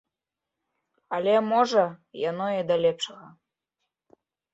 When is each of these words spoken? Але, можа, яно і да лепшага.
Але, 1.17 1.35
можа, 1.51 1.83
яно 2.29 2.47
і 2.61 2.63
да 2.71 2.75
лепшага. 2.87 3.27